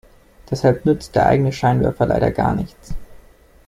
Deshalb 0.49 0.83
nützt 0.87 1.13
der 1.13 1.27
eigene 1.27 1.53
Scheinwerfer 1.53 2.07
leider 2.07 2.31
gar 2.31 2.55
nichts. 2.55 2.95